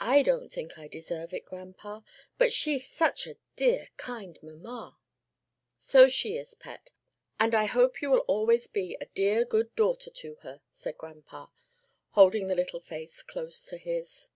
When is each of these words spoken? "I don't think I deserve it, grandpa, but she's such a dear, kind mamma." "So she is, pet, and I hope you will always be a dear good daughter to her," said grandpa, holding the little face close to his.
"I 0.00 0.22
don't 0.22 0.48
think 0.50 0.78
I 0.78 0.88
deserve 0.88 1.34
it, 1.34 1.44
grandpa, 1.44 2.00
but 2.38 2.50
she's 2.50 2.88
such 2.88 3.26
a 3.26 3.36
dear, 3.56 3.90
kind 3.98 4.38
mamma." 4.42 4.96
"So 5.76 6.08
she 6.08 6.38
is, 6.38 6.54
pet, 6.54 6.92
and 7.38 7.54
I 7.54 7.66
hope 7.66 8.00
you 8.00 8.10
will 8.10 8.20
always 8.20 8.68
be 8.68 8.96
a 9.02 9.04
dear 9.04 9.44
good 9.44 9.76
daughter 9.76 10.08
to 10.08 10.36
her," 10.36 10.62
said 10.70 10.96
grandpa, 10.96 11.48
holding 12.12 12.46
the 12.46 12.54
little 12.56 12.80
face 12.80 13.22
close 13.22 13.66
to 13.66 13.76
his. 13.76 14.30